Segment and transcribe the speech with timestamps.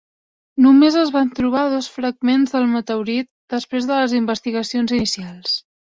[0.65, 5.55] Només es van trobar dos fragments del meteorit després de les investigacions inicials.